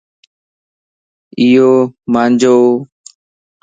[1.39, 1.71] ايو
[2.13, 2.57] مانجوَ